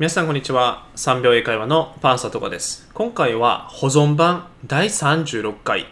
[0.00, 0.86] 皆さんこんにちは。
[0.96, 2.88] 3秒英会話のパンサトカです。
[2.94, 5.88] 今回は保存版第36回。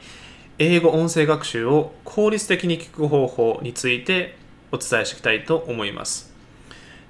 [0.59, 4.39] 英語音声学習を効率的に聞く方法について
[4.73, 6.33] お伝えしていきたいと思います。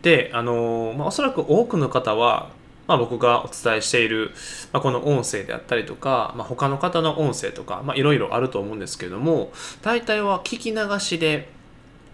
[0.03, 2.51] であのまあ、おそらく多くの方は、
[2.89, 4.33] まあ、僕がお伝えしている、
[4.73, 9.53] まあ、この音声であったりとか、まあ、他の方の音声とかいろいろあると思うんですけれども
[9.83, 11.49] 大体は聞き流しで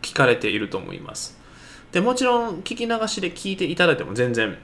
[0.02, 1.42] 聞かれていると思います。
[1.90, 4.58] でもちろん聞き流しで聞いていただいても全然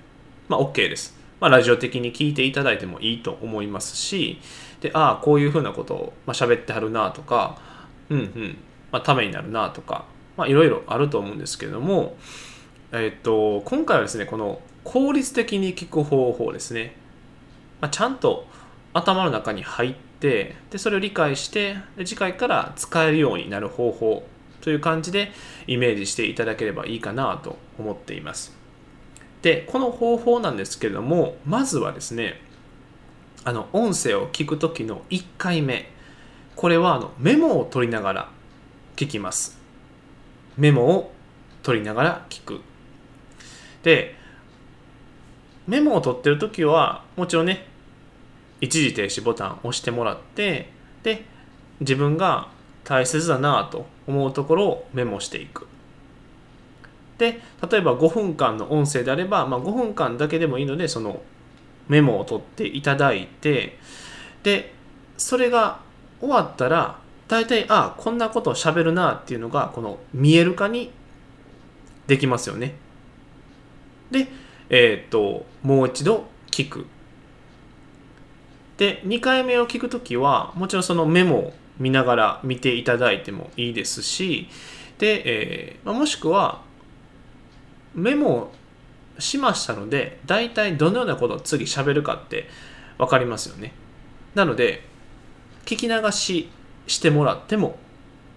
[0.51, 1.17] まあ OK です。
[1.39, 4.41] まあラジオ的に聞いていただいてもいいと思いますし、
[4.81, 7.57] で、ああ、こういうふうなことを、まあ、喋ってはるなとか、
[8.09, 8.59] うんうん、
[8.91, 12.17] まあためになるなとか、まあいろいろあると思うんですけども、
[12.91, 16.97] えっと、今回はですね、この効率的に聞く方法ですね。
[17.81, 18.49] まあ、ちゃんと
[18.93, 24.27] 頭の中に入って、で、それを理解して、次回から使えるようになる方法
[24.63, 25.31] という感じで
[25.69, 28.60] イメージしていただければいいかなと思っています。
[29.43, 32.41] でこの方法なんですけれどもまずはですね
[33.45, 35.91] あの音声を聞く時の1回目。
[36.57, 38.29] これはあのメモを取りながら
[38.97, 39.59] 聞きます。
[40.59, 41.13] メモを
[41.63, 42.61] 取りながら聞く。
[43.83, 44.15] で
[45.67, 47.67] メモを取ってる時はもちろんね
[48.61, 50.71] 一時停止ボタンを押してもらって
[51.03, 51.25] で
[51.81, 52.49] 自分が
[52.85, 55.67] 大切だなと思うところをメモしていく。
[57.21, 57.39] で
[57.71, 61.21] 例えば5分間の音声であれば、まあ、5分間だけでもいいのでその
[61.87, 63.79] メモを取っていただいて
[64.43, 64.73] で
[65.19, 65.81] それが
[66.19, 66.99] 終わったら
[67.29, 70.93] 大体ああこんなことをしゃべるなっていうのがこの見える化に
[72.07, 72.75] できますよね。
[74.11, 74.27] で
[74.71, 76.87] えー、っともう一度聞く。
[78.79, 84.49] で2回目を聞くときはもちろんそのメモを見ながら見ていただいてもいいですし
[84.99, 86.63] で、えー、もしくは
[87.95, 88.53] メモ
[89.19, 92.49] しましたので大体どのようなことを次喋るかって
[92.99, 93.73] 分かりますよね。
[94.35, 94.85] なので
[95.65, 96.51] 聞き流し
[96.87, 97.79] してもらっても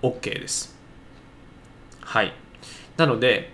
[0.01, 0.75] OK です。
[2.01, 2.33] はい。
[2.97, 3.51] なので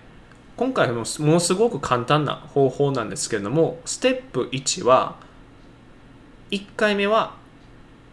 [0.57, 5.15] 今回のものすごく簡単な方法なんですけれどもステップ1は
[6.51, 7.35] 1回目は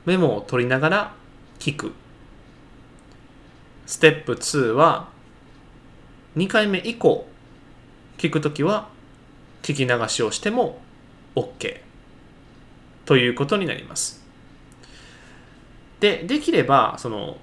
[0.04, 1.14] メモを取りながら
[1.58, 1.92] 聞く。
[3.86, 5.08] ステップ2は
[6.36, 7.26] 2回目以降
[8.18, 8.88] 聞くときは
[9.62, 10.78] 聞き流しをしても
[11.34, 11.80] OK
[13.04, 14.24] ということになります。
[16.00, 17.38] で、できれば、その、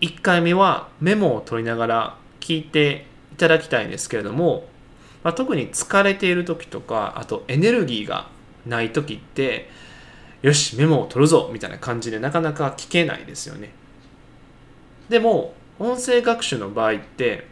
[0.00, 4.66] 1回目はメモを取りながら聞いていただきたいんですけれども、
[5.22, 8.28] まあ、特に疲れている時とか、あとエネルギーが
[8.66, 9.68] ない時って、
[10.42, 13.72] よし、メモを取るぞみたいな感じでなかなか聞けないですよね。
[15.10, 17.46] でも、音声学習の場合って、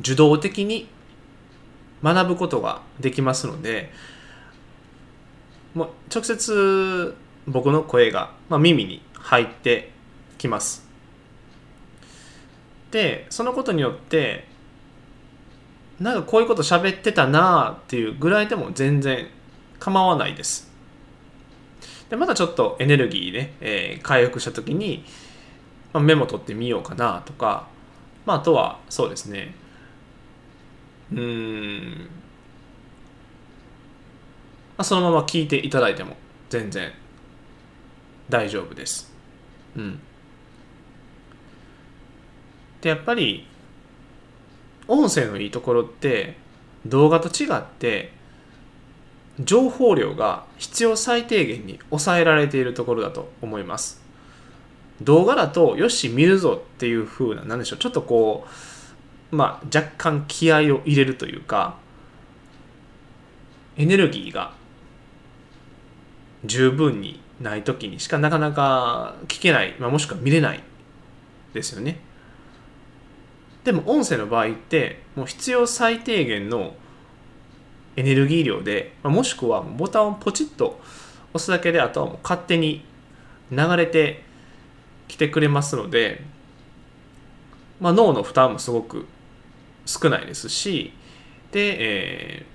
[0.00, 0.88] 受動的に
[2.02, 3.92] 学ぶことができますので
[5.74, 7.14] もう直接
[7.46, 9.92] 僕の声が、まあ、耳に入って
[10.38, 10.88] きます。
[12.90, 14.48] でそのことによって
[16.00, 19.28] なんかこういうこと喋ってたなっていうぐらいでも全然
[19.78, 20.70] 構わないです。
[22.08, 25.04] でまたちょっとエネルギーね、えー、回復した時に、
[25.92, 27.68] まあ、メモ取ってみようかなとか、
[28.26, 29.54] まあ、あとはそうですね
[31.12, 32.08] うん
[34.76, 36.16] まあ、そのまま聞いていただいても
[36.48, 36.92] 全然
[38.30, 39.12] 大丈夫です。
[39.76, 40.00] うん。
[42.80, 43.46] で、やっぱり
[44.88, 46.36] 音声のいいところって
[46.86, 48.12] 動画と違って
[49.38, 54.00] 情報量が必要最低限に抑えられているところだと思います。
[55.02, 58.50] 動画だとよし見るぞっていう風な何でしょうちょっとこう
[59.30, 61.76] まあ、若干気合を入れるというか
[63.76, 64.52] エネルギーが
[66.44, 70.62] 十分にない時にしかなかなか聞けない、まあ、もしくは見れない
[71.54, 71.98] ですよね。
[73.64, 76.74] でも音声の場合ってもう必要最低限の
[77.96, 80.80] エネルギー量で、まあ、もしくはボタンをポチッと
[81.34, 82.84] 押すだけであとはもう勝手に
[83.50, 84.22] 流れて
[85.08, 86.22] きてくれますので、
[87.80, 89.06] まあ、脳の負担もすごく
[89.90, 90.92] 少ないですし
[91.52, 92.46] で、え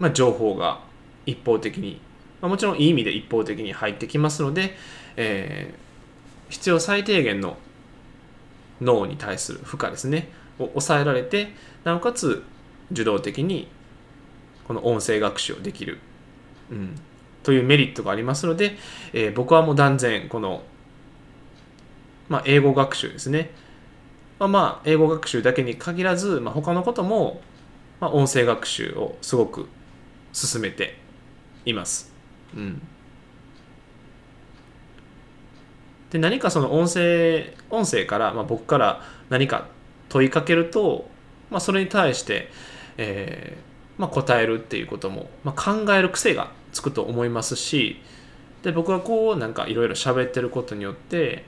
[0.00, 0.80] ーまあ、情報が
[1.24, 2.00] 一方的に、
[2.40, 4.74] まあ、もちろんいい意味で一方的に入ってきますので、
[5.16, 7.56] えー、必要最低限の
[8.80, 11.48] 脳に対する負荷ですねを抑えられて
[11.84, 12.44] なおかつ
[12.90, 13.68] 受動的に
[14.66, 15.98] この音声学習をできる、
[16.70, 16.94] うん、
[17.42, 18.76] というメリットがありますので、
[19.12, 20.62] えー、僕はもう断然この、
[22.28, 23.50] まあ、英語学習ですね
[24.48, 27.40] まあ、まあ英語学習だけに限らず、まあ、他のことも
[28.00, 29.66] まあ、音声学習をすごく
[30.32, 30.98] 進めて
[31.64, 32.12] います。
[32.54, 32.82] うん、
[36.10, 39.00] で何かその音声音声から、まあ、僕から
[39.30, 39.68] 何か
[40.08, 41.08] 問いかけると、
[41.50, 42.50] まあ、それに対して、
[42.98, 48.00] えーまあ、答えるっていうことも、まあ、考える癖がつくと思いますし
[48.62, 51.44] で僕がこうなんかいろいろ喋ってることによって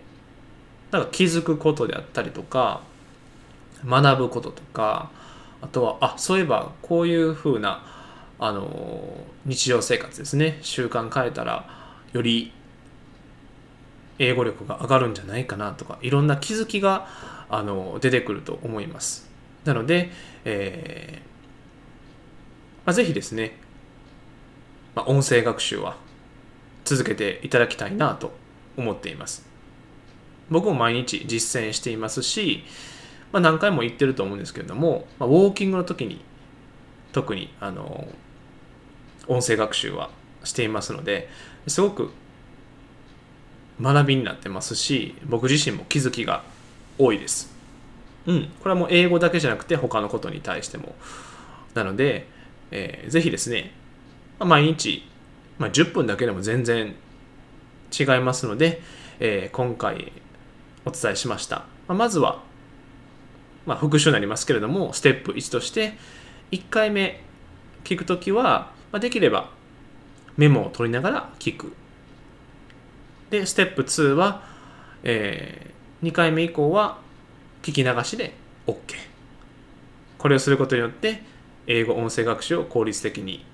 [0.97, 2.81] なんか気づくことであったりとか
[3.85, 5.11] 学ぶこととか
[5.61, 7.85] あとはあそういえばこういうふうな
[8.39, 8.69] あの
[9.45, 10.59] 日常生活ですね。
[10.63, 11.69] 習慣変えたら
[12.13, 12.53] より
[14.19, 17.09] 英語力が上がるんじゃないかなとかいろんな気づきが
[17.49, 19.29] あの出てくると思います。
[19.65, 20.11] なので、
[20.45, 21.27] えー
[22.87, 23.59] まあ、ぜひですね、
[24.95, 25.97] まあ、音声学習は
[26.85, 28.33] 続けていただきたいなと
[28.77, 29.56] 思っています。
[30.51, 32.65] 僕も毎日実践していますし、
[33.33, 36.25] まあ、何回も言ってると思うんですけれども、まあ、ウォーキングの時に
[37.13, 38.07] 特にあの
[39.27, 40.11] 音声学習は
[40.45, 41.29] していますので
[41.67, 42.11] すごく
[43.81, 46.45] 学びになってますし僕自身も気づきが
[46.99, 47.55] 多いです。
[48.27, 50.95] うん、これはもう英語だけじゃなくて他のことに対しても
[51.75, 52.27] なので、
[52.71, 53.73] えーぜひですね、
[54.39, 55.07] まあ毎日、
[55.59, 56.95] まあ、10分だけでも全然
[57.97, 58.81] 違いますので、
[59.21, 60.13] えー今回
[60.87, 61.67] お伝えしました。
[61.89, 62.43] まあまずは、
[63.67, 65.95] まあ、復習になりますけれども、ステップ1として、
[66.53, 67.23] 1回目
[67.85, 69.51] 聞くときは、まあ、できれば
[70.37, 71.75] メモを取りながら聞く。
[73.31, 74.43] で、ステップ2は、
[75.03, 76.99] え2回目以降は
[77.63, 78.35] 聞き流しで
[78.67, 78.77] OK。
[80.19, 81.23] これをすることによって、
[81.67, 83.45] 英語音声学習を効率的に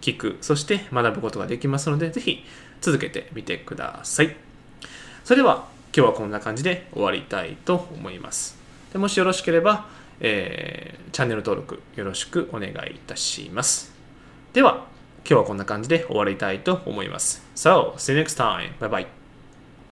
[0.00, 2.44] 聞く、そして学ぶことができますので、ぜひ
[2.80, 4.36] 続けてみてください。
[5.24, 8.58] それでは、今日はこんな感じで終わりたいと思います。
[8.92, 9.86] でもしよろしければ、
[10.20, 13.92] えーチャンネル登録よろしくお願いいたします。
[14.54, 14.86] では、
[15.18, 17.42] 今日はこんな感じで終わりたいと思います。
[17.54, 18.72] So, see you next time.
[18.78, 19.21] Bye bye.